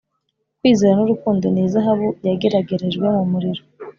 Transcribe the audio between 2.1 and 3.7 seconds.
yageragerejwe mu muriro